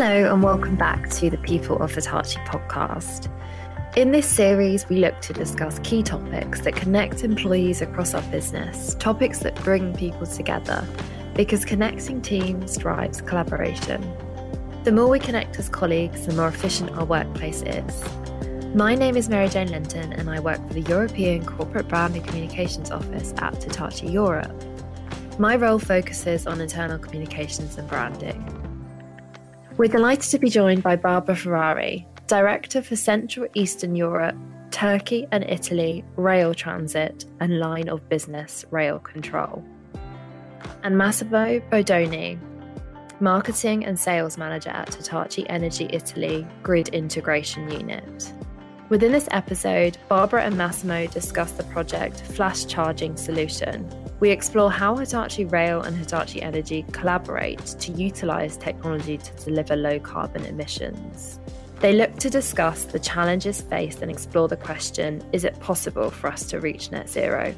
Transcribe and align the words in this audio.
Hello, 0.00 0.32
and 0.32 0.44
welcome 0.44 0.76
back 0.76 1.10
to 1.10 1.28
the 1.28 1.38
People 1.38 1.82
of 1.82 1.92
Hitachi 1.92 2.38
podcast. 2.42 3.28
In 3.96 4.12
this 4.12 4.28
series, 4.28 4.88
we 4.88 4.98
look 4.98 5.20
to 5.22 5.32
discuss 5.32 5.80
key 5.80 6.04
topics 6.04 6.60
that 6.60 6.76
connect 6.76 7.24
employees 7.24 7.82
across 7.82 8.14
our 8.14 8.22
business, 8.30 8.94
topics 9.00 9.40
that 9.40 9.56
bring 9.64 9.92
people 9.96 10.24
together, 10.24 10.86
because 11.34 11.64
connecting 11.64 12.22
teams 12.22 12.76
drives 12.76 13.20
collaboration. 13.20 14.00
The 14.84 14.92
more 14.92 15.08
we 15.08 15.18
connect 15.18 15.58
as 15.58 15.68
colleagues, 15.68 16.26
the 16.26 16.34
more 16.34 16.46
efficient 16.46 16.92
our 16.92 17.04
workplace 17.04 17.62
is. 17.62 18.04
My 18.76 18.94
name 18.94 19.16
is 19.16 19.28
Mary 19.28 19.48
Jane 19.48 19.72
Linton, 19.72 20.12
and 20.12 20.30
I 20.30 20.38
work 20.38 20.64
for 20.68 20.74
the 20.74 20.82
European 20.82 21.44
Corporate 21.44 21.88
Brand 21.88 22.14
and 22.14 22.24
Communications 22.24 22.92
Office 22.92 23.34
at 23.38 23.60
Hitachi 23.60 24.06
Europe. 24.06 24.62
My 25.40 25.56
role 25.56 25.80
focuses 25.80 26.46
on 26.46 26.60
internal 26.60 27.00
communications 27.00 27.78
and 27.78 27.88
branding. 27.88 28.37
We're 29.78 29.86
delighted 29.86 30.28
to 30.32 30.40
be 30.40 30.50
joined 30.50 30.82
by 30.82 30.96
Barbara 30.96 31.36
Ferrari, 31.36 32.04
Director 32.26 32.82
for 32.82 32.96
Central 32.96 33.46
Eastern 33.54 33.94
Europe, 33.94 34.34
Turkey 34.72 35.28
and 35.30 35.44
Italy 35.44 36.04
Rail 36.16 36.52
Transit 36.52 37.26
and 37.38 37.60
Line 37.60 37.88
of 37.88 38.08
Business 38.08 38.64
Rail 38.72 38.98
Control, 38.98 39.62
and 40.82 40.98
Massimo 40.98 41.60
Bordogna, 41.70 42.36
Marketing 43.20 43.84
and 43.84 43.96
Sales 43.96 44.36
Manager 44.36 44.70
at 44.70 44.92
Hitachi 44.92 45.48
Energy 45.48 45.88
Italy 45.92 46.44
Grid 46.64 46.88
Integration 46.88 47.70
Unit. 47.70 48.32
Within 48.88 49.12
this 49.12 49.28
episode, 49.30 49.96
Barbara 50.08 50.42
and 50.42 50.58
Massimo 50.58 51.06
discuss 51.06 51.52
the 51.52 51.62
project 51.62 52.22
Flash 52.22 52.66
Charging 52.66 53.16
Solution, 53.16 53.88
we 54.20 54.30
explore 54.30 54.70
how 54.70 54.96
Hitachi 54.96 55.44
Rail 55.44 55.82
and 55.82 55.96
Hitachi 55.96 56.42
Energy 56.42 56.84
collaborate 56.92 57.64
to 57.64 57.92
utilize 57.92 58.56
technology 58.56 59.16
to 59.18 59.44
deliver 59.44 59.76
low 59.76 60.00
carbon 60.00 60.44
emissions. 60.44 61.38
They 61.80 61.92
look 61.92 62.16
to 62.16 62.28
discuss 62.28 62.84
the 62.84 62.98
challenges 62.98 63.60
faced 63.60 64.02
and 64.02 64.10
explore 64.10 64.48
the 64.48 64.56
question 64.56 65.22
is 65.32 65.44
it 65.44 65.58
possible 65.60 66.10
for 66.10 66.28
us 66.28 66.46
to 66.46 66.58
reach 66.58 66.90
net 66.90 67.08
zero? 67.08 67.54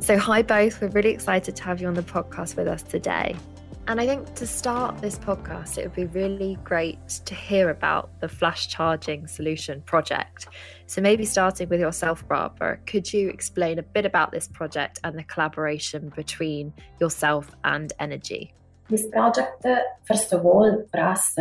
So, 0.00 0.16
hi 0.18 0.42
both, 0.42 0.80
we're 0.80 0.88
really 0.88 1.10
excited 1.10 1.54
to 1.56 1.62
have 1.64 1.80
you 1.80 1.88
on 1.88 1.94
the 1.94 2.02
podcast 2.02 2.56
with 2.56 2.68
us 2.68 2.82
today. 2.82 3.36
And 3.86 4.00
I 4.00 4.06
think 4.06 4.34
to 4.36 4.46
start 4.46 4.98
this 5.02 5.18
podcast, 5.18 5.76
it 5.76 5.82
would 5.82 5.94
be 5.94 6.06
really 6.06 6.56
great 6.64 7.06
to 7.26 7.34
hear 7.34 7.68
about 7.68 8.18
the 8.20 8.28
flash 8.28 8.68
charging 8.68 9.26
solution 9.26 9.82
project. 9.82 10.48
So, 10.86 11.02
maybe 11.02 11.26
starting 11.26 11.68
with 11.68 11.80
yourself, 11.80 12.26
Barbara, 12.26 12.78
could 12.86 13.12
you 13.12 13.28
explain 13.28 13.78
a 13.78 13.82
bit 13.82 14.06
about 14.06 14.32
this 14.32 14.48
project 14.48 15.00
and 15.04 15.18
the 15.18 15.24
collaboration 15.24 16.10
between 16.16 16.72
yourself 16.98 17.50
and 17.64 17.92
Energy? 18.00 18.54
This 18.88 19.06
project, 19.12 19.66
first 20.08 20.32
of 20.32 20.46
all, 20.46 20.86
for 20.90 21.00
us, 21.00 21.36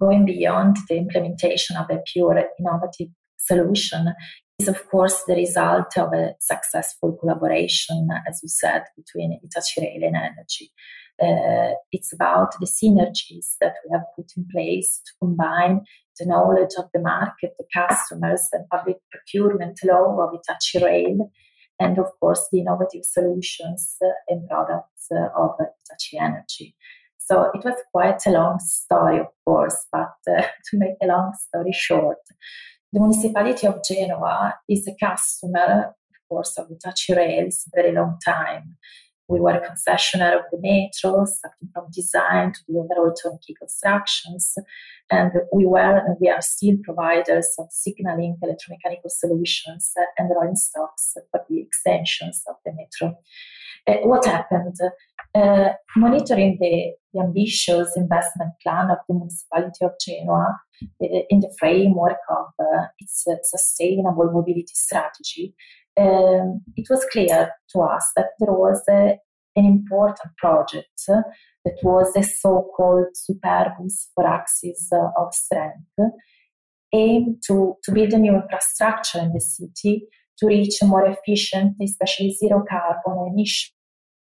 going 0.00 0.24
beyond 0.24 0.76
the 0.88 0.96
implementation 0.96 1.76
of 1.76 1.88
a 1.88 2.02
pure 2.12 2.48
innovative 2.58 3.10
solution, 3.38 4.12
is 4.60 4.68
of 4.68 4.88
course 4.88 5.22
the 5.26 5.34
result 5.34 5.96
of 5.96 6.12
a 6.12 6.34
successful 6.40 7.16
collaboration, 7.20 8.08
as 8.28 8.40
you 8.42 8.48
said, 8.48 8.82
between 8.96 9.38
Hitachi 9.42 9.80
Rail 9.80 10.08
and 10.08 10.16
Energy 10.16 10.70
uh, 11.20 11.74
it's 11.92 12.12
about 12.12 12.54
the 12.60 12.66
synergies 12.66 13.56
that 13.60 13.74
we 13.84 13.92
have 13.92 14.04
put 14.16 14.32
in 14.36 14.46
place 14.50 15.00
to 15.04 15.12
combine 15.20 15.82
the 16.18 16.26
knowledge 16.26 16.70
of 16.78 16.86
the 16.94 17.00
market, 17.00 17.52
the 17.58 17.66
customers, 17.74 18.48
and 18.52 18.68
public 18.70 18.96
procurement 19.10 19.78
law 19.84 20.18
of 20.20 20.30
Hitachi 20.32 20.84
Rail, 20.84 21.30
and 21.78 21.98
of 21.98 22.06
course 22.20 22.48
the 22.50 22.60
innovative 22.60 23.04
solutions 23.04 23.96
and 24.28 24.48
products 24.48 25.08
of 25.10 25.50
Hitachi 25.58 26.18
Energy. 26.18 26.74
So 27.18 27.50
it 27.54 27.64
was 27.64 27.76
quite 27.92 28.20
a 28.26 28.30
long 28.30 28.58
story, 28.60 29.20
of 29.20 29.26
course, 29.44 29.76
but 29.92 30.14
uh, 30.28 30.42
to 30.70 30.78
make 30.78 30.96
a 31.02 31.06
long 31.06 31.32
story 31.48 31.72
short, 31.72 32.18
the 32.92 33.00
municipality 33.00 33.66
of 33.66 33.80
Genoa 33.86 34.54
is 34.68 34.88
a 34.88 34.94
customer, 35.04 35.94
of 35.94 36.28
course, 36.28 36.58
of 36.58 36.68
Hitachi 36.68 37.14
Rail. 37.14 37.46
It's 37.46 37.66
a 37.66 37.70
very 37.74 37.92
long 37.94 38.18
time. 38.24 38.76
We 39.28 39.38
were 39.38 39.52
a 39.52 39.60
concessionaire 39.60 40.34
of 40.34 40.44
the 40.50 40.58
metro, 40.60 41.24
starting 41.24 41.68
from 41.72 41.86
design 41.92 42.52
to 42.52 42.60
the 42.66 42.78
overall 42.78 43.14
turnkey 43.14 43.54
constructions. 43.56 44.56
And 45.08 45.30
we 45.52 45.66
were 45.66 45.98
and 45.98 46.16
we 46.20 46.28
are 46.28 46.42
still 46.42 46.76
providers 46.82 47.48
of 47.60 47.66
signaling, 47.70 48.38
electromechanical 48.42 49.08
solutions, 49.08 49.92
and 50.18 50.30
rolling 50.34 50.56
stocks 50.56 51.14
for 51.30 51.44
the 51.48 51.60
extensions 51.60 52.42
of 52.48 52.56
the 52.64 52.72
metro. 52.72 53.16
Uh, 53.86 54.06
what 54.06 54.24
happened? 54.26 54.76
Uh, 55.32 55.68
monitoring 55.96 56.58
the, 56.60 56.92
the, 57.14 57.20
ambitious 57.20 57.96
investment 57.96 58.50
plan 58.62 58.90
of 58.90 58.98
the 59.08 59.14
municipality 59.14 59.84
of 59.84 59.92
Genoa 60.04 60.58
in 61.00 61.40
the 61.40 61.54
framework 61.58 62.18
of 62.28 62.46
uh, 62.58 62.86
its 62.98 63.24
uh, 63.30 63.34
sustainable 63.42 64.30
mobility 64.32 64.72
strategy, 64.74 65.54
um, 65.98 66.62
it 66.76 66.86
was 66.88 67.04
clear 67.12 67.52
to 67.72 67.80
us 67.80 68.10
that 68.16 68.30
there 68.38 68.52
was 68.52 68.82
an 68.88 69.18
important 69.56 70.34
project 70.38 70.88
that 71.06 71.76
was 71.82 72.12
the 72.14 72.22
so-called 72.22 73.06
superbus 73.14 74.08
for 74.14 74.26
axis 74.26 74.88
of 74.92 75.34
strength, 75.34 76.14
aimed 76.94 77.42
to, 77.46 77.76
to 77.84 77.92
build 77.92 78.12
a 78.12 78.18
new 78.18 78.34
infrastructure 78.34 79.18
in 79.18 79.32
the 79.32 79.40
city 79.40 80.06
to 80.38 80.46
reach 80.46 80.80
a 80.80 80.86
more 80.86 81.04
efficient, 81.04 81.76
especially 81.82 82.32
zero 82.32 82.64
carbon 82.68 83.32
emission 83.32 83.72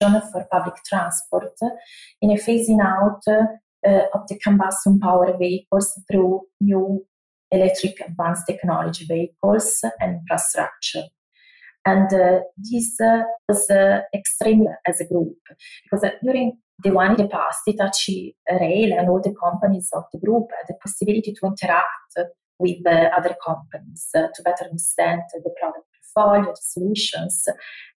for 0.00 0.47
public 0.50 0.76
transport 0.87 1.53
in 2.22 2.31
a 2.31 2.34
phasing 2.34 2.81
out 2.81 3.20
uh, 3.87 4.06
of 4.15 4.27
the 4.28 4.39
combustion 4.39 4.99
power 4.99 5.37
vehicles 5.39 6.00
through 6.11 6.41
new 6.61 7.05
electric 7.50 8.00
advanced 8.00 8.44
technology 8.47 9.05
vehicles 9.05 9.81
and 10.00 10.21
infrastructure. 10.21 11.05
And 11.87 12.12
uh, 12.12 12.41
this 12.59 13.00
uh, 13.00 13.22
was 13.49 13.71
uh, 13.71 14.00
extreme 14.15 14.67
as 14.87 15.00
a 15.00 15.06
group 15.06 15.38
because 15.84 16.05
during 16.22 16.59
the 16.83 16.91
one 16.91 17.12
in 17.12 17.17
the 17.17 17.28
past, 17.28 17.61
Hitachi 17.67 18.37
Rail 18.50 18.99
and 18.99 19.09
all 19.09 19.22
the 19.22 19.34
companies 19.43 19.88
of 19.94 20.05
the 20.12 20.19
group 20.19 20.49
had 20.56 20.67
the 20.69 20.78
possibility 20.83 21.33
to 21.33 21.47
interact 21.47 21.87
with 22.59 22.84
other 22.87 23.37
companies 23.47 24.09
to 24.12 24.43
better 24.44 24.65
understand 24.65 25.22
the 25.33 25.55
product 25.61 25.87
portfolio, 26.19 26.51
the 26.51 26.61
solutions. 26.61 27.45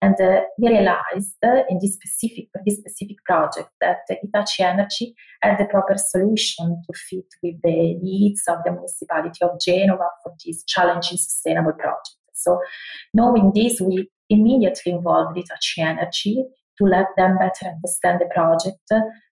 And 0.02 0.16
we 0.58 0.70
realized 0.70 1.36
uh, 1.44 1.64
in 1.70 1.80
this 1.82 1.96
specific, 1.96 2.48
this 2.66 2.78
specific 2.78 3.18
project 3.26 3.70
that 3.82 3.98
Hitachi 4.10 4.64
Energy 4.64 5.14
had 5.42 5.58
the 5.58 5.66
proper 5.66 5.96
solution 5.98 6.82
to 6.86 6.98
fit 6.98 7.26
with 7.44 7.56
the 7.64 7.96
needs 8.02 8.44
of 8.48 8.60
the 8.64 8.72
municipality 8.72 9.40
of 9.42 9.60
Genova 9.60 10.08
for 10.24 10.34
this 10.46 10.64
challenging 10.66 11.18
sustainable 11.18 11.74
project. 11.74 12.16
So, 12.34 12.60
knowing 13.14 13.52
this, 13.54 13.82
we 13.82 14.10
immediately 14.30 14.94
involved 14.94 15.38
Hitachi 15.38 15.82
Energy 15.82 16.46
to 16.78 16.86
let 16.86 17.08
them 17.18 17.38
better 17.38 17.74
understand 17.76 18.22
the 18.22 18.30
project, 18.34 18.80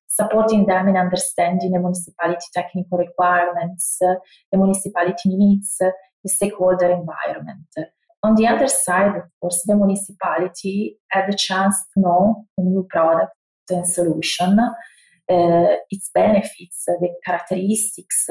supporting 0.08 0.66
them 0.66 0.90
in 0.90 0.98
understanding 0.98 1.72
the 1.72 1.80
municipality 1.80 2.46
technical 2.54 2.98
requirements, 2.98 4.00
the 4.00 4.58
municipality 4.58 5.30
needs, 5.30 5.78
the 5.78 5.94
stakeholder 6.30 6.92
environment. 6.92 7.68
On 8.28 8.36
the 8.36 8.46
other 8.46 8.68
side, 8.68 9.16
of 9.16 9.24
course, 9.40 9.64
the 9.66 9.78
municipality 9.78 10.98
had 11.12 11.32
the 11.32 11.38
chance 11.38 11.78
to 11.94 12.02
know 12.02 12.46
a 12.58 12.62
new 12.62 12.86
product 12.90 13.32
and 13.70 13.88
solution, 13.88 14.60
uh, 14.60 15.76
its 15.90 16.10
benefits, 16.14 16.84
the 16.88 17.10
characteristics, 17.26 18.28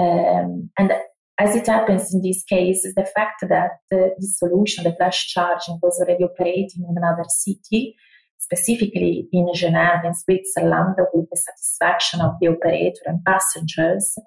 um, 0.00 0.70
and 0.76 0.92
as 1.38 1.54
it 1.54 1.68
happens 1.68 2.12
in 2.12 2.20
this 2.20 2.42
case, 2.42 2.82
the 2.82 3.08
fact 3.14 3.44
that 3.48 3.70
the, 3.92 4.10
the 4.18 4.26
solution, 4.26 4.82
the 4.82 4.96
flash 4.96 5.28
charging, 5.28 5.78
was 5.84 6.00
already 6.00 6.24
operating 6.24 6.84
in 6.88 6.96
another 6.96 7.24
city, 7.28 7.94
specifically 8.38 9.28
in 9.32 9.46
Geneva, 9.54 10.02
in 10.04 10.14
Switzerland, 10.14 10.96
with 11.14 11.30
the 11.30 11.36
satisfaction 11.36 12.20
of 12.20 12.32
the 12.40 12.48
operator 12.48 13.02
and 13.06 13.24
passengers, 13.24 14.18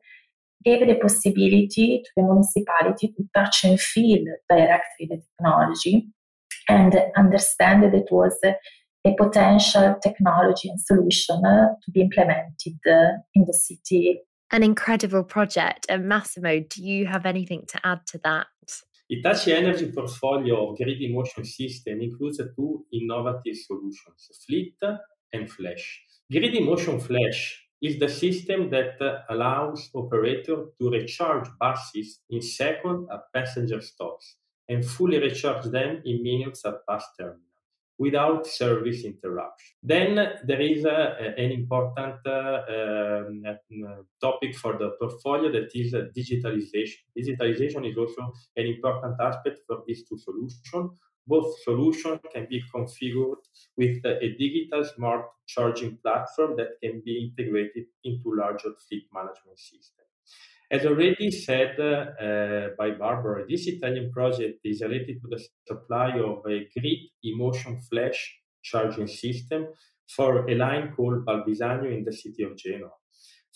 gave 0.63 0.85
the 0.85 0.95
possibility 0.95 2.01
to 2.03 2.11
the 2.15 2.23
municipality 2.23 3.13
to 3.15 3.23
touch 3.35 3.63
and 3.63 3.79
feel 3.79 4.23
directly 4.49 5.07
the 5.09 5.21
technology 5.37 6.07
and 6.69 6.95
understand 7.17 7.83
that 7.83 7.93
it 7.93 8.07
was 8.11 8.37
a, 8.45 8.55
a 9.05 9.15
potential 9.15 9.95
technology 10.01 10.69
and 10.69 10.79
solution 10.79 11.41
uh, 11.45 11.67
to 11.83 11.91
be 11.91 12.01
implemented 12.01 12.77
uh, 12.87 13.17
in 13.35 13.45
the 13.45 13.53
city 13.53 14.19
an 14.51 14.63
incredible 14.63 15.23
project. 15.23 15.85
And 15.89 16.07
Massimo, 16.07 16.59
do 16.59 16.83
you 16.83 17.05
have 17.05 17.25
anything 17.25 17.63
to 17.67 17.87
add 17.87 18.05
to 18.07 18.19
that? 18.23 18.47
Hitachi 19.09 19.53
Energy 19.53 19.91
portfolio 19.91 20.69
of 20.69 20.77
grid 20.77 20.99
motion 21.11 21.43
system 21.43 22.01
includes 22.01 22.41
two 22.55 22.85
innovative 22.93 23.57
solutions, 23.65 24.29
Fleet 24.45 24.75
and 25.33 25.49
Flash. 25.49 26.01
Grid-eMotion 26.31 27.01
Flash 27.01 27.61
is 27.81 27.99
the 27.99 28.09
system 28.09 28.69
that 28.69 28.97
allows 29.29 29.89
operator 29.95 30.65
to 30.79 30.89
recharge 30.89 31.47
buses 31.59 32.19
in 32.29 32.41
seconds 32.41 33.07
at 33.11 33.21
passenger 33.33 33.81
stops 33.81 34.35
and 34.69 34.85
fully 34.85 35.19
recharge 35.19 35.65
them 35.65 36.01
in 36.05 36.23
minutes 36.23 36.63
at 36.65 36.85
bus 36.87 37.05
terminal 37.17 37.51
without 38.01 38.47
service 38.47 39.03
interruption. 39.03 39.75
Then 39.83 40.15
there 40.43 40.59
is 40.59 40.85
uh, 40.85 41.15
an 41.37 41.51
important 41.51 42.15
uh, 42.25 42.61
um, 42.75 43.43
uh, 43.45 44.01
topic 44.19 44.55
for 44.55 44.73
the 44.81 44.89
portfolio 44.99 45.51
that 45.51 45.69
is 45.75 45.93
digitalization. 46.19 47.01
Digitalization 47.15 47.81
is 47.89 47.95
also 47.97 48.33
an 48.57 48.65
important 48.65 49.15
aspect 49.21 49.59
for 49.67 49.83
these 49.85 50.03
two 50.07 50.17
solutions. 50.17 50.91
Both 51.33 51.49
solutions 51.63 52.19
can 52.33 52.45
be 52.53 52.61
configured 52.75 53.43
with 53.77 53.97
a 54.05 54.27
digital 54.43 54.83
smart 54.83 55.23
charging 55.47 55.93
platform 56.03 56.51
that 56.57 56.71
can 56.83 57.01
be 57.05 57.13
integrated 57.25 57.85
into 58.03 58.35
larger 58.41 58.71
fleet 58.85 59.05
management 59.17 59.57
systems. 59.57 60.11
As 60.69 60.85
already 60.85 61.31
said 61.31 61.79
uh, 61.79 62.69
by 62.77 62.91
Barbara, 62.91 63.45
this 63.47 63.67
Italian 63.67 64.11
project 64.11 64.59
is 64.65 64.81
related 64.81 65.21
to 65.21 65.27
the 65.33 65.41
supply 65.67 66.09
of 66.19 66.39
a 66.45 66.57
grid 66.73 67.01
emotion 67.23 67.79
flash 67.89 68.19
charging 68.61 69.07
system 69.07 69.67
for 70.15 70.49
a 70.49 70.55
line 70.55 70.93
called 70.95 71.25
Valbisagno 71.25 71.89
in 71.97 72.03
the 72.03 72.13
city 72.13 72.43
of 72.43 72.57
Genoa. 72.57 72.91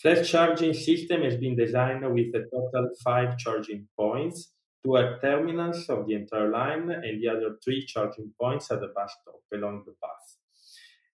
Flash 0.00 0.30
charging 0.30 0.74
system 0.74 1.22
has 1.22 1.36
been 1.36 1.56
designed 1.56 2.04
with 2.14 2.34
a 2.34 2.44
total 2.52 2.88
five 3.02 3.38
charging 3.38 3.86
points, 3.98 4.52
two 4.86 4.96
at 4.96 5.20
terminals 5.20 5.88
of 5.88 6.06
the 6.06 6.14
entire 6.14 6.50
line 6.50 6.90
and 6.90 7.20
the 7.20 7.28
other 7.28 7.56
three 7.62 7.84
charging 7.84 8.32
points 8.40 8.70
at 8.70 8.80
the 8.80 8.88
bus 8.94 9.12
stop 9.20 9.40
along 9.52 9.82
the 9.86 9.94
path. 10.02 10.26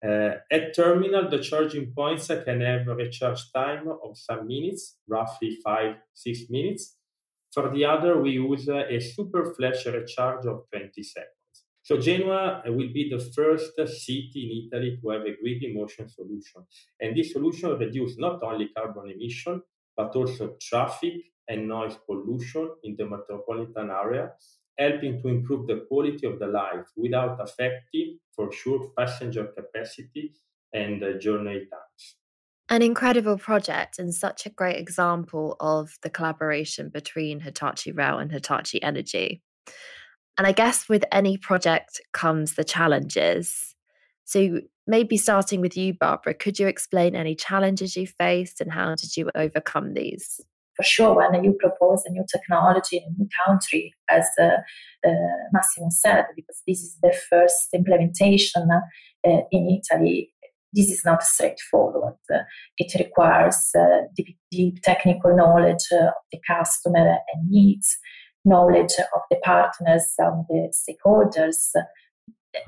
Uh, 0.02 0.38
at 0.50 0.75
terminal, 0.75 1.28
the 1.28 1.38
charging 1.38 1.93
points 1.93 2.28
can 2.28 2.61
have 2.61 2.88
a 2.88 2.94
recharge 2.94 3.52
time 3.52 3.87
of 3.88 4.17
some 4.17 4.46
minutes, 4.46 4.96
roughly 5.06 5.58
five, 5.62 5.96
six 6.14 6.49
minutes. 6.49 6.96
For 7.52 7.69
the 7.70 7.84
other, 7.84 8.20
we 8.20 8.31
use 8.31 8.69
a 8.69 9.00
super 9.00 9.52
flash 9.55 9.84
recharge 9.87 10.46
of 10.46 10.64
20 10.72 11.02
seconds. 11.02 11.34
So 11.82 11.99
Genoa 11.99 12.62
will 12.67 12.93
be 12.93 13.11
the 13.11 13.19
first 13.19 13.75
city 13.76 14.69
in 14.70 14.78
Italy 14.78 14.99
to 15.02 15.11
have 15.11 15.22
a 15.22 15.37
Grid-eMotion 15.40 16.11
solution. 16.11 16.64
And 17.00 17.17
this 17.17 17.32
solution 17.32 17.76
reduces 17.76 18.19
not 18.19 18.43
only 18.43 18.69
carbon 18.69 19.11
emission, 19.11 19.62
but 19.96 20.14
also 20.14 20.56
traffic 20.61 21.14
and 21.50 21.69
noise 21.69 21.99
pollution 22.06 22.70
in 22.85 22.97
the 22.97 23.05
metropolitan 23.05 23.91
area 23.91 24.31
helping 24.79 25.20
to 25.20 25.29
improve 25.29 25.67
the 25.67 25.85
quality 25.88 26.26
of 26.26 26.38
the 26.38 26.47
life 26.47 26.87
without 26.97 27.38
affecting, 27.38 28.19
for 28.35 28.50
sure, 28.50 28.91
passenger 28.97 29.49
capacity 29.55 30.32
and 30.73 31.05
uh, 31.05 31.19
journey 31.19 31.67
times. 31.70 32.17
An 32.70 32.81
incredible 32.82 33.37
project 33.37 33.99
and 33.99 34.14
such 34.14 34.47
a 34.47 34.50
great 34.50 34.76
example 34.76 35.56
of 35.61 35.99
the 36.02 36.08
collaboration 36.08 36.88
between 36.88 37.41
Hitachi 37.41 37.93
Rail 37.93 38.19
and 38.19 38.32
Hitachi 38.32 38.82
Energy. 38.82 39.43
And 40.38 40.46
I 40.46 40.53
guess 40.53 40.88
with 40.88 41.05
any 41.12 41.37
project 41.37 42.00
comes 42.12 42.55
the 42.55 42.64
challenges. 42.64 43.75
So 44.25 44.61
maybe 44.87 45.19
starting 45.19 45.61
with 45.61 45.76
you, 45.76 45.93
Barbara, 45.93 46.32
could 46.32 46.58
you 46.58 46.69
explain 46.69 47.14
any 47.14 47.35
challenges 47.35 47.96
you 47.96 48.06
faced 48.06 48.61
and 48.61 48.73
how 48.73 48.94
did 48.94 49.17
you 49.17 49.31
overcome 49.35 49.93
these? 49.93 50.41
For 50.81 50.85
sure 50.85 51.15
when 51.15 51.44
you 51.44 51.55
propose 51.59 52.03
a 52.06 52.11
new 52.11 52.25
technology 52.31 52.97
in 52.97 53.03
a 53.05 53.19
new 53.19 53.29
country, 53.47 53.94
as 54.09 54.27
uh, 54.41 54.56
uh, 55.06 55.11
Massimo 55.53 55.88
said, 55.91 56.25
because 56.35 56.62
this 56.67 56.81
is 56.81 56.97
the 57.03 57.15
first 57.29 57.69
implementation 57.75 58.67
uh, 58.71 59.41
in 59.53 59.81
Italy, 59.81 60.32
this 60.73 60.88
is 60.88 61.03
not 61.05 61.23
straightforward. 61.23 62.15
it 62.79 62.99
requires 62.99 63.73
deep, 64.17 64.38
deep, 64.50 64.81
technical 64.82 65.37
knowledge 65.37 65.85
of 65.93 66.15
the 66.32 66.38
customer 66.47 67.19
and 67.35 67.50
needs, 67.50 67.99
knowledge 68.44 68.94
of 69.15 69.23
the 69.31 69.37
partners 69.44 70.15
and 70.19 70.44
the 70.49 70.73
stakeholders. 70.73 71.73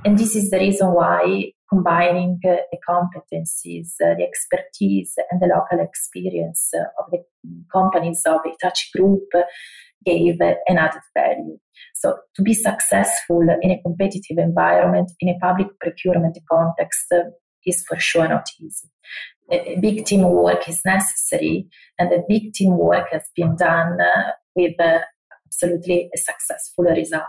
And 0.05 0.19
this 0.19 0.37
is 0.37 0.51
the 0.51 0.59
reason 0.59 0.89
why 0.89 1.53
combining 1.69 2.39
the 2.43 2.59
competencies, 2.87 3.95
the 3.99 4.17
expertise, 4.21 5.15
and 5.31 5.41
the 5.41 5.47
local 5.47 5.81
experience 5.83 6.71
of 6.99 7.11
the 7.11 7.23
companies 7.73 8.23
of 8.27 8.41
Hitachi 8.45 8.89
Group 8.97 9.29
gave 10.05 10.41
an 10.41 10.79
added 10.79 11.03
value. 11.17 11.59
So, 11.95 12.17
to 12.37 12.43
be 12.43 12.55
successful 12.55 13.43
in 13.63 13.71
a 13.71 13.81
competitive 13.83 14.39
environment, 14.39 15.13
in 15.21 15.29
a 15.29 15.39
public 15.41 15.69
procurement 15.81 16.37
context, 16.51 17.13
is 17.67 17.85
for 17.87 17.99
sure 17.99 18.29
not 18.29 18.47
easy. 18.61 18.89
A 19.51 19.79
big 19.81 20.05
teamwork 20.05 20.69
is 20.69 20.81
necessary, 20.85 21.67
and 21.99 22.11
the 22.11 22.25
big 22.29 22.53
teamwork 22.55 23.09
has 23.13 23.23
been 23.37 23.57
done 23.57 23.99
with 24.57 24.75
absolutely 25.47 26.11
a 26.15 26.19
successful 26.19 26.85
result. 26.85 27.25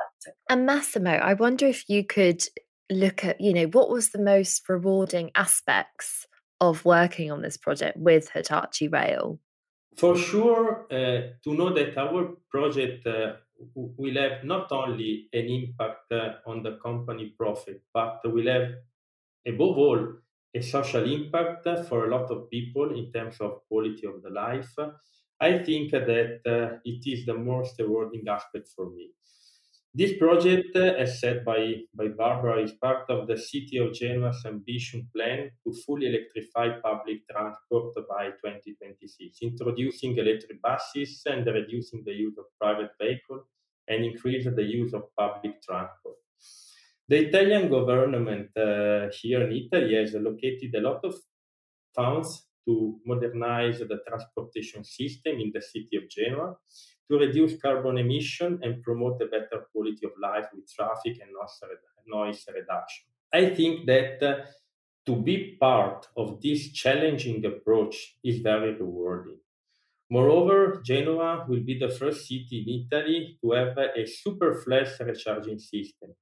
And 0.50 0.66
Massimo, 0.66 1.12
I 1.12 1.34
wonder 1.34 1.68
if 1.68 1.90
you 1.90 2.04
could 2.04 2.44
look 2.90 3.24
at, 3.24 3.42
you 3.42 3.54
know, 3.54 3.66
what 3.66 3.90
was 3.90 4.10
the 4.10 4.22
most 4.22 4.68
rewarding 4.70 5.32
aspects 5.36 6.28
of 6.62 6.86
working 6.86 7.32
on 7.32 7.42
this 7.42 7.58
project 7.58 7.98
with 7.98 8.30
Hitachi 8.30 8.88
Rail? 8.88 9.40
For 9.98 10.16
sure, 10.16 10.86
uh, 10.92 11.34
to 11.44 11.54
know 11.54 11.74
that 11.74 11.98
our 11.98 12.36
project 12.50 13.06
uh, 13.08 13.38
will 13.76 14.16
have 14.16 14.44
not 14.44 14.72
only 14.72 15.30
an 15.34 15.46
impact 15.48 16.12
uh, 16.12 16.36
on 16.46 16.64
the 16.64 16.78
company 16.78 17.30
profit, 17.38 17.84
but 17.94 18.20
will 18.26 18.48
have, 18.48 18.70
above 19.48 19.78
all, 19.78 20.14
a 20.56 20.62
social 20.62 21.12
impact 21.12 21.68
for 21.88 22.06
a 22.06 22.10
lot 22.16 22.30
of 22.32 22.50
people 22.50 22.98
in 22.98 23.12
terms 23.12 23.40
of 23.42 23.66
quality 23.68 24.06
of 24.08 24.22
the 24.24 24.30
life. 24.30 24.76
I 25.40 25.60
think 25.64 25.92
that 25.92 26.42
uh, 26.46 26.80
it 26.86 27.08
is 27.08 27.26
the 27.26 27.36
most 27.36 27.80
rewarding 27.80 28.28
aspect 28.28 28.70
for 28.70 28.90
me. 28.92 29.14
This 29.96 30.18
project, 30.18 30.76
uh, 30.76 30.96
as 30.98 31.20
said 31.20 31.46
by, 31.46 31.76
by 31.94 32.08
Barbara, 32.08 32.64
is 32.64 32.72
part 32.72 33.08
of 33.12 33.28
the 33.28 33.38
City 33.38 33.78
of 33.78 33.94
Genoa's 33.94 34.44
ambition 34.44 35.08
plan 35.16 35.52
to 35.64 35.74
fully 35.86 36.08
electrify 36.08 36.80
public 36.80 37.20
transport 37.30 37.94
by 38.10 38.32
2026, 38.44 39.38
introducing 39.44 40.18
electric 40.18 40.60
buses 40.64 41.22
and 41.28 41.46
reducing 41.46 42.04
the 42.06 42.12
use 42.12 42.36
of 42.40 42.46
private 42.60 42.90
vehicles 43.00 43.46
and 43.88 44.04
increase 44.04 44.46
the 44.46 44.64
use 44.64 44.96
of 44.96 45.04
public 45.16 45.62
transport. 45.62 46.16
The 47.08 47.28
Italian 47.28 47.70
government 47.70 48.50
uh, 48.58 49.10
here 49.22 49.44
in 49.44 49.52
Italy 49.52 49.94
has 49.94 50.16
allocated 50.16 50.74
a 50.74 50.82
lot 50.82 51.02
of 51.06 51.14
funds 51.96 52.48
to 52.66 53.00
modernize 53.06 53.80
the 53.80 54.00
transportation 54.08 54.84
system 54.84 55.40
in 55.40 55.52
the 55.54 55.62
city 55.62 55.98
of 55.98 56.10
Genoa 56.10 56.56
to 57.10 57.18
reduce 57.18 57.62
carbon 57.62 57.98
emission 57.98 58.60
and 58.64 58.82
promote 58.82 59.22
a 59.22 59.26
better 59.26 59.68
quality 59.72 60.06
of 60.06 60.12
life 60.22 60.46
with 60.54 60.72
traffic 60.72 61.20
and 61.22 61.32
noise 62.08 62.46
reduction. 62.48 63.06
I 63.34 63.50
think 63.50 63.86
that 63.88 64.24
uh, 64.24 64.46
to 65.06 65.16
be 65.16 65.58
part 65.60 66.08
of 66.16 66.42
this 66.42 66.72
challenging 66.72 67.46
approach 67.46 68.18
is 68.24 68.40
very 68.40 68.74
rewarding. 68.74 69.38
Moreover, 70.10 70.82
Genoa 70.86 71.46
will 71.48 71.62
be 71.62 71.80
the 71.80 71.90
first 71.90 72.28
city 72.28 72.64
in 72.66 72.86
Italy 72.86 73.38
to 73.42 73.52
have 73.52 73.78
a 73.78 74.06
super 74.06 74.62
flash 74.62 75.00
recharging 75.00 75.60
system. 75.60 76.14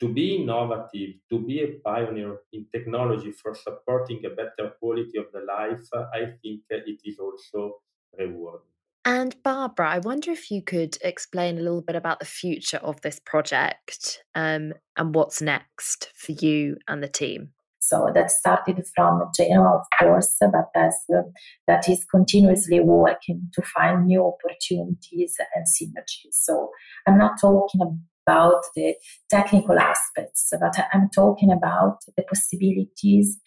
To 0.00 0.08
be 0.12 0.36
innovative, 0.36 1.14
to 1.30 1.38
be 1.38 1.60
a 1.60 1.78
pioneer 1.84 2.38
in 2.52 2.66
technology 2.72 3.32
for 3.32 3.54
supporting 3.54 4.22
a 4.26 4.30
better 4.30 4.72
quality 4.80 5.18
of 5.18 5.26
the 5.32 5.40
life, 5.40 5.86
I 6.12 6.32
think 6.42 6.62
it 6.68 7.00
is 7.04 7.18
also 7.18 7.76
rewarding. 8.18 8.66
And 9.06 9.36
Barbara, 9.42 9.90
I 9.90 9.98
wonder 9.98 10.30
if 10.30 10.50
you 10.50 10.62
could 10.62 10.96
explain 11.02 11.58
a 11.58 11.62
little 11.62 11.82
bit 11.82 11.94
about 11.94 12.20
the 12.20 12.24
future 12.26 12.78
of 12.78 13.00
this 13.02 13.20
project 13.20 14.24
um, 14.34 14.72
and 14.96 15.14
what's 15.14 15.42
next 15.42 16.10
for 16.14 16.32
you 16.32 16.76
and 16.88 17.02
the 17.02 17.08
team. 17.08 17.50
So 17.80 18.10
that 18.14 18.30
started 18.30 18.82
from 18.96 19.20
Genoa, 19.36 19.76
of 19.76 19.86
course, 19.98 20.36
but 20.40 20.70
as, 20.74 20.96
uh, 21.14 21.20
that 21.66 21.86
is 21.86 22.06
continuously 22.10 22.80
working 22.80 23.50
to 23.52 23.60
find 23.60 24.06
new 24.06 24.24
opportunities 24.24 25.36
and 25.54 25.66
synergies. 25.66 26.32
So 26.32 26.70
I'm 27.06 27.18
not 27.18 27.38
talking 27.38 27.82
about 28.26 28.62
the 28.74 28.94
technical 29.30 29.78
aspects, 29.78 30.52
but 30.58 30.74
I'm 30.92 31.08
talking 31.14 31.52
about 31.52 31.98
the 32.16 32.22
possibilities 32.22 33.38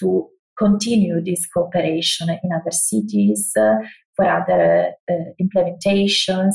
to 0.00 0.28
continue 0.58 1.22
this 1.22 1.46
cooperation 1.46 2.28
in 2.30 2.50
other 2.52 2.70
cities, 2.70 3.52
uh, 3.58 3.76
for 4.14 4.24
other 4.24 4.92
uh, 5.10 5.14
implementations. 5.40 6.54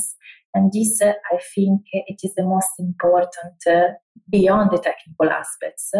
And 0.54 0.70
this, 0.72 1.00
uh, 1.00 1.12
I 1.32 1.38
think, 1.54 1.82
it 1.92 2.20
is 2.22 2.34
the 2.34 2.44
most 2.44 2.70
important 2.78 3.54
uh, 3.66 3.94
beyond 4.28 4.70
the 4.70 4.78
technical 4.78 5.30
aspects, 5.30 5.92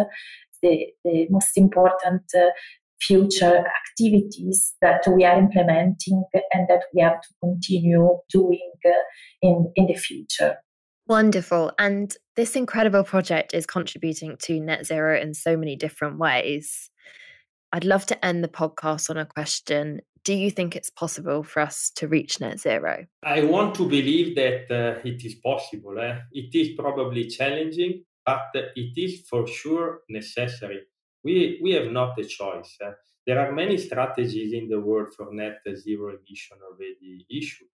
the, 0.61 0.87
the 1.03 1.27
most 1.29 1.57
important 1.57 2.23
future 3.01 3.65
activities 3.89 4.75
that 4.81 5.03
we 5.13 5.25
are 5.25 5.37
implementing 5.37 6.23
and 6.53 6.67
that 6.69 6.83
we 6.93 7.01
have 7.01 7.19
to 7.21 7.29
continue 7.41 8.17
doing 8.31 8.71
in, 9.41 9.71
in 9.75 9.87
the 9.87 9.95
future. 9.95 10.57
Wonderful. 11.07 11.71
And 11.77 12.15
this 12.35 12.55
incredible 12.55 13.03
project 13.03 13.53
is 13.53 13.65
contributing 13.65 14.37
to 14.43 14.59
net 14.59 14.85
zero 14.85 15.19
in 15.19 15.33
so 15.33 15.57
many 15.57 15.75
different 15.75 16.17
ways. 16.17 16.89
I'd 17.71 17.83
love 17.83 18.05
to 18.07 18.25
end 18.25 18.43
the 18.43 18.47
podcast 18.47 19.09
on 19.09 19.17
a 19.17 19.25
question 19.25 20.01
do 20.23 20.33
you 20.33 20.49
think 20.49 20.75
it's 20.75 20.89
possible 20.89 21.43
for 21.43 21.61
us 21.61 21.91
to 21.95 22.07
reach 22.07 22.39
net 22.39 22.59
zero? 22.59 23.05
I 23.23 23.43
want 23.43 23.75
to 23.75 23.87
believe 23.87 24.35
that 24.35 24.71
uh, 24.71 25.01
it 25.03 25.23
is 25.25 25.35
possible. 25.35 25.99
Eh? 25.99 26.19
It 26.31 26.55
is 26.55 26.75
probably 26.77 27.27
challenging, 27.27 28.03
but 28.25 28.47
it 28.53 28.97
is 28.97 29.27
for 29.29 29.45
sure 29.47 30.01
necessary. 30.09 30.81
We, 31.23 31.59
we 31.61 31.71
have 31.71 31.91
not 31.91 32.17
a 32.19 32.23
choice. 32.23 32.77
Uh, 32.83 32.91
there 33.25 33.39
are 33.39 33.51
many 33.51 33.77
strategies 33.77 34.53
in 34.53 34.69
the 34.69 34.79
world 34.79 35.09
for 35.15 35.33
net 35.33 35.59
zero 35.75 36.09
emission 36.09 36.57
already 36.69 37.25
issued. 37.29 37.67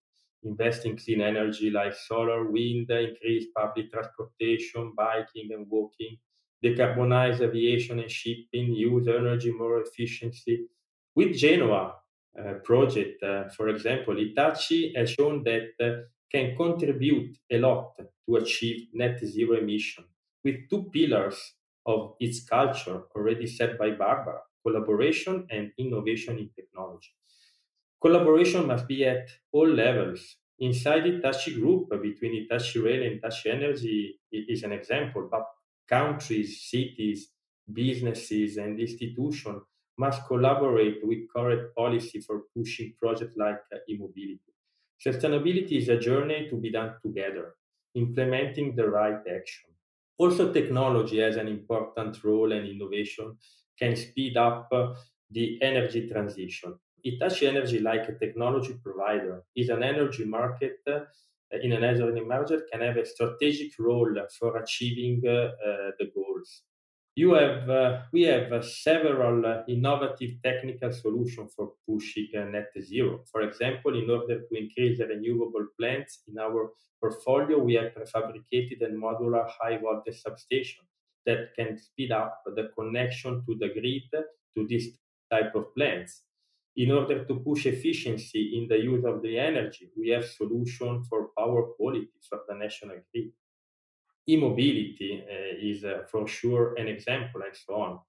Invest 0.44 0.86
in 0.86 0.98
clean 0.98 1.22
energy 1.22 1.70
like 1.70 1.94
solar, 1.94 2.50
wind, 2.50 2.90
increase 2.90 3.48
public 3.56 3.92
transportation, 3.92 4.94
biking 4.96 5.50
and 5.52 5.68
walking, 5.70 6.18
decarbonize 6.64 7.42
aviation 7.42 8.00
and 8.00 8.12
shipping, 8.12 8.74
use 8.74 9.08
energy 9.08 9.52
more 9.52 9.82
efficiently. 9.82 10.68
With 11.16 11.36
Genoa 11.36 11.96
uh, 12.40 12.54
project, 12.64 13.22
uh, 13.24 13.50
for 13.50 13.70
example, 13.70 14.16
Hitachi 14.16 14.94
has 14.96 15.12
shown 15.12 15.44
that 15.44 15.70
uh, 15.82 16.04
can 16.32 16.56
contribute 16.56 17.38
a 17.52 17.58
lot 17.58 17.96
to 17.98 18.36
achieve 18.36 18.88
net 18.94 19.20
zero 19.26 19.58
emission 19.58 20.06
with 20.44 20.70
two 20.70 20.90
pillars 20.94 21.56
of 21.86 22.16
its 22.20 22.44
culture 22.46 23.04
already 23.16 23.48
set 23.48 23.78
by 23.78 23.92
Barbara 23.92 24.40
collaboration 24.66 25.48
and 25.50 25.72
innovation 25.78 26.38
in 26.38 26.50
technology. 26.56 27.12
Collaboration 28.02 28.68
must 28.68 28.88
be 28.88 29.06
at 29.06 29.30
all 29.52 29.68
levels. 29.68 30.38
Inside 30.60 31.06
Hitachi 31.06 31.56
Group, 31.56 31.90
between 32.02 32.34
Hitachi 32.36 32.80
Rail 32.80 33.04
and 33.04 33.14
Hitachi 33.16 33.50
Energy 33.50 34.20
is 34.32 34.64
an 34.64 34.72
example, 34.74 35.28
but 35.32 35.46
countries, 35.88 36.62
cities, 36.70 37.34
businesses, 37.72 38.58
and 38.58 38.80
institutions 38.80 39.64
must 39.98 40.26
collaborate 40.28 41.06
with 41.06 41.30
correct 41.36 41.76
policy 41.76 42.20
for 42.22 42.44
pushing 42.56 42.94
projects 43.02 43.36
like 43.38 43.60
uh, 43.74 43.78
e-mobility. 43.90 44.54
Sustainability 45.06 45.74
is 45.78 45.90
a 45.90 46.00
journey 46.00 46.48
to 46.50 46.56
be 46.58 46.72
done 46.72 46.96
together, 47.02 47.56
implementing 47.96 48.76
the 48.76 48.88
right 48.90 49.20
action. 49.28 49.72
Also, 50.18 50.52
technology 50.54 51.20
has 51.20 51.38
an 51.38 51.48
important 51.48 52.22
role 52.24 52.52
and 52.52 52.68
innovation 52.68 53.38
can 53.78 53.96
speed 53.96 54.36
up 54.38 54.68
uh, 54.72 54.94
the 55.32 55.62
energy 55.62 56.08
transition. 56.10 56.78
Hitachi 57.04 57.48
Energy, 57.48 57.80
like 57.80 58.08
a 58.10 58.14
technology 58.14 58.76
provider, 58.84 59.44
is 59.56 59.70
an 59.70 59.84
energy 59.84 60.26
market 60.26 60.78
uh, 60.88 61.00
in 61.52 61.72
an 61.72 61.84
energy 61.84 62.22
market 62.22 62.62
can 62.72 62.82
have 62.82 62.98
a 62.98 63.06
strategic 63.06 63.72
role 63.80 64.16
for 64.38 64.58
achieving 64.58 65.18
uh, 65.28 65.50
the 66.00 66.12
goals. 66.14 66.62
You 67.16 67.34
have, 67.34 67.70
uh, 67.70 68.02
we 68.14 68.22
have 68.24 68.64
several 68.64 69.64
innovative 69.68 70.42
technical 70.44 70.94
solutions 70.94 71.54
for 71.56 71.74
pushing 71.88 72.30
net 72.34 72.70
zero. 72.80 73.26
For 73.32 73.42
example, 73.42 73.98
in 73.98 74.10
order 74.10 74.42
to 74.42 74.58
increase 74.58 75.00
renewable 75.00 75.68
plants 75.78 76.20
in 76.28 76.38
our 76.38 76.72
portfolio, 77.02 77.58
we 77.58 77.74
have 77.74 77.94
prefabricated 77.94 78.82
a 78.84 78.90
modular 78.90 79.50
high 79.60 79.80
voltage 79.80 80.22
substation 80.22 80.86
that 81.26 81.54
can 81.56 81.78
speed 81.78 82.12
up 82.12 82.42
the 82.56 82.70
connection 82.78 83.44
to 83.46 83.56
the 83.60 83.70
grid 83.70 84.24
to 84.56 84.68
this 84.68 84.88
type 85.30 85.54
of 85.56 85.74
plants. 85.76 86.22
In 86.76 86.92
order 86.92 87.26
to 87.26 87.36
push 87.36 87.66
efficiency 87.66 88.58
in 88.58 88.68
the 88.68 88.78
use 88.78 89.04
of 89.06 89.22
the 89.22 89.38
energy, 89.38 89.90
we 89.98 90.10
have 90.10 90.26
solution 90.26 91.04
for 91.04 91.30
power 91.38 91.64
quality 91.76 92.10
for 92.28 92.42
the 92.48 92.56
national 92.56 92.98
grid. 93.12 93.32
E-mobility 94.28 95.24
uh, 95.28 95.58
is 95.60 95.84
uh, 95.84 96.04
for 96.10 96.28
sure 96.28 96.76
an 96.76 96.88
example 96.88 97.42
and 97.42 97.56
so 97.56 97.74
on. 97.76 98.00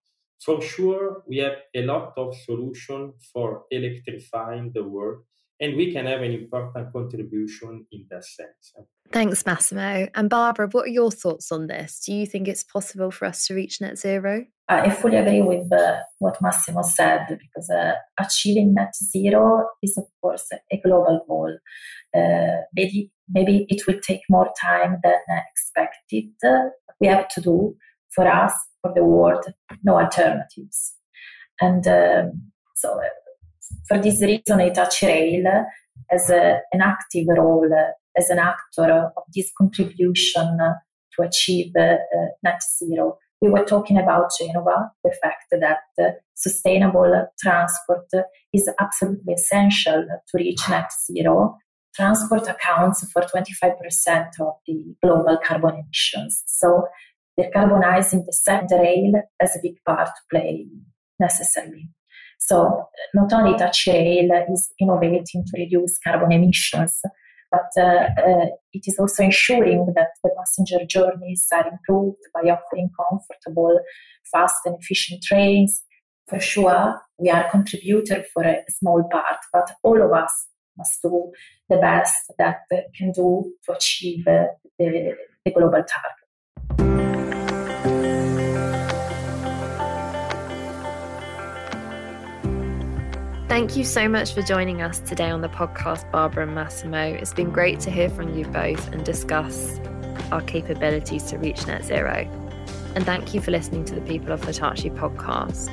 For 0.44 0.62
sure, 0.62 1.22
we 1.26 1.38
have 1.38 1.56
a 1.74 1.82
lot 1.82 2.12
of 2.16 2.34
solution 2.34 3.12
for 3.32 3.64
electrifying 3.70 4.72
the 4.72 4.84
world 4.84 5.24
and 5.60 5.76
we 5.76 5.92
can 5.92 6.06
have 6.06 6.22
an 6.22 6.32
important 6.32 6.92
contribution 6.92 7.86
in 7.92 8.06
that 8.10 8.24
sense. 8.24 8.72
Thanks, 9.12 9.44
Massimo. 9.44 10.08
And 10.14 10.30
Barbara, 10.30 10.68
what 10.68 10.86
are 10.86 10.90
your 10.90 11.10
thoughts 11.10 11.52
on 11.52 11.66
this? 11.66 12.02
Do 12.06 12.14
you 12.14 12.26
think 12.26 12.48
it's 12.48 12.64
possible 12.64 13.10
for 13.10 13.26
us 13.26 13.46
to 13.46 13.54
reach 13.54 13.80
net 13.80 13.98
zero? 13.98 14.46
I 14.68 14.88
fully 14.90 15.16
agree 15.16 15.42
with 15.42 15.70
uh, 15.72 15.96
what 16.20 16.40
Massimo 16.40 16.82
said 16.82 17.26
because 17.28 17.68
uh, 17.70 17.94
achieving 18.20 18.74
net 18.74 18.94
zero 18.96 19.66
is, 19.82 19.98
of 19.98 20.04
course, 20.22 20.46
a 20.72 20.80
global 20.80 21.24
goal. 21.26 21.58
Uh, 22.16 22.62
maybe, 22.74 23.10
maybe 23.28 23.66
it 23.68 23.86
will 23.86 24.00
take 24.00 24.20
more 24.30 24.48
time 24.60 24.98
than 25.02 25.18
expected. 25.50 26.30
we 27.00 27.08
have 27.08 27.28
to 27.30 27.40
do 27.40 27.74
for 28.10 28.28
us, 28.28 28.52
for 28.80 28.92
the 28.94 29.04
world, 29.04 29.44
no 29.82 29.98
alternatives. 29.98 30.94
And 31.60 31.86
um, 31.88 32.52
so 32.76 32.92
uh, 32.92 33.08
for 33.86 33.98
this 33.98 34.22
reason, 34.22 34.60
Hitachi 34.60 35.06
Rail 35.06 35.64
has 36.10 36.30
a, 36.30 36.60
an 36.72 36.80
active 36.82 37.26
role 37.28 37.68
as 38.16 38.30
an 38.30 38.38
actor 38.38 39.12
of 39.16 39.22
this 39.34 39.50
contribution 39.56 40.58
to 41.16 41.22
achieve 41.22 41.72
uh, 41.76 41.96
net 42.42 42.60
zero. 42.78 43.18
We 43.40 43.50
were 43.50 43.64
talking 43.64 43.98
about 43.98 44.30
Genova, 44.38 44.90
the 45.02 45.14
fact 45.22 45.46
that 45.52 45.78
uh, 45.98 46.10
sustainable 46.34 47.26
transport 47.38 48.06
is 48.52 48.68
absolutely 48.78 49.34
essential 49.34 50.06
to 50.28 50.38
reach 50.38 50.68
net 50.68 50.90
zero. 51.06 51.56
Transport 51.94 52.48
accounts 52.48 53.10
for 53.10 53.22
25% 53.22 54.28
of 54.40 54.54
the 54.66 54.94
global 55.02 55.38
carbon 55.44 55.82
emissions. 55.84 56.42
So 56.46 56.86
decarbonizing 57.38 58.24
the 58.26 58.78
rail 58.78 59.22
has 59.40 59.56
a 59.56 59.60
big 59.62 59.76
part 59.86 60.06
to 60.06 60.22
play 60.30 60.66
necessarily. 61.18 61.88
So 62.50 62.88
not 63.14 63.32
only 63.32 63.52
Hitachi 63.52 63.92
Rail 63.92 64.44
is 64.52 64.72
innovating 64.80 65.44
to 65.46 65.52
reduce 65.56 66.00
carbon 66.04 66.32
emissions, 66.32 67.00
but 67.48 67.70
uh, 67.78 68.08
uh, 68.26 68.46
it 68.72 68.82
is 68.88 68.98
also 68.98 69.22
ensuring 69.22 69.92
that 69.94 70.08
the 70.24 70.30
passenger 70.36 70.84
journeys 70.84 71.46
are 71.52 71.68
improved 71.68 72.18
by 72.34 72.50
offering 72.50 72.90
comfortable, 72.98 73.78
fast 74.32 74.66
and 74.66 74.74
efficient 74.80 75.22
trains. 75.22 75.84
For 76.28 76.40
sure, 76.40 77.00
we 77.20 77.30
are 77.30 77.46
a 77.46 77.50
contributor 77.50 78.24
for 78.34 78.42
a 78.42 78.64
small 78.68 79.08
part, 79.12 79.38
but 79.52 79.70
all 79.84 80.02
of 80.02 80.12
us 80.12 80.32
must 80.76 81.00
do 81.02 81.30
the 81.68 81.76
best 81.76 82.32
that 82.38 82.62
can 82.98 83.12
do 83.12 83.52
to 83.66 83.72
achieve 83.72 84.24
the, 84.24 84.48
the 84.80 85.14
global 85.52 85.84
target. 85.84 87.09
Thank 93.50 93.76
you 93.76 93.82
so 93.82 94.08
much 94.08 94.32
for 94.32 94.42
joining 94.42 94.80
us 94.80 95.00
today 95.00 95.28
on 95.28 95.40
the 95.40 95.48
podcast, 95.48 96.08
Barbara 96.12 96.44
and 96.44 96.54
Massimo. 96.54 97.00
It's 97.00 97.34
been 97.34 97.50
great 97.50 97.80
to 97.80 97.90
hear 97.90 98.08
from 98.08 98.32
you 98.32 98.44
both 98.44 98.92
and 98.92 99.04
discuss 99.04 99.80
our 100.30 100.40
capabilities 100.40 101.24
to 101.24 101.36
reach 101.36 101.66
net 101.66 101.84
zero. 101.84 102.30
And 102.94 103.04
thank 103.04 103.34
you 103.34 103.40
for 103.40 103.50
listening 103.50 103.84
to 103.86 103.96
the 103.96 104.02
People 104.02 104.30
of 104.30 104.44
Hitachi 104.44 104.90
podcast. 104.90 105.68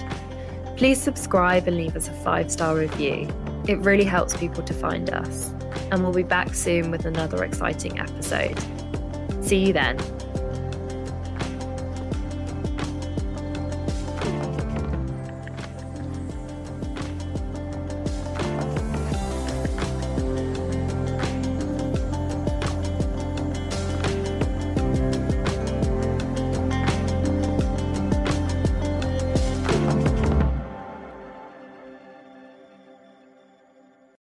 Please 0.76 1.00
subscribe 1.00 1.68
and 1.68 1.78
leave 1.78 1.96
us 1.96 2.08
a 2.08 2.14
five 2.14 2.52
star 2.52 2.76
review. 2.76 3.30
It 3.68 3.78
really 3.82 4.06
helps 4.06 4.36
people 4.36 4.64
to 4.64 4.74
find 4.74 5.12
us. 5.12 5.52
And 5.92 6.02
we'll 6.02 6.14
be 6.14 6.24
back 6.24 6.56
soon 6.56 6.90
with 6.90 7.06
another 7.06 7.44
exciting 7.44 8.00
episode. 8.00 8.58
See 9.42 9.68
you 9.68 9.74
then. 9.74 10.00